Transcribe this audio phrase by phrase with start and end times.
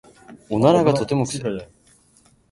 [0.49, 1.69] おならがとても臭い。